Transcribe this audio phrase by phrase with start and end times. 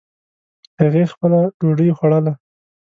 [0.81, 2.33] هغې خپله ډوډۍ خوړله